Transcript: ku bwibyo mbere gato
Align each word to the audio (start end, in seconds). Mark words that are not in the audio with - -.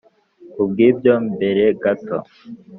ku 0.53 0.61
bwibyo 0.69 1.13
mbere 1.33 1.63
gato 1.83 2.17